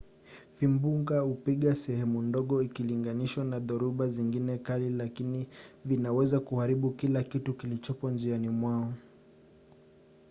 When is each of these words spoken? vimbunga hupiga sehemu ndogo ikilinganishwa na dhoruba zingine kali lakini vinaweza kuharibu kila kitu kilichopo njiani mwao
vimbunga 0.59 1.19
hupiga 1.19 1.75
sehemu 1.75 2.21
ndogo 2.21 2.61
ikilinganishwa 2.61 3.43
na 3.43 3.59
dhoruba 3.59 4.07
zingine 4.09 4.57
kali 4.57 4.89
lakini 4.89 5.47
vinaweza 5.85 6.39
kuharibu 6.39 6.91
kila 6.91 7.23
kitu 7.23 7.53
kilichopo 7.53 8.09
njiani 8.11 8.49
mwao 8.49 8.93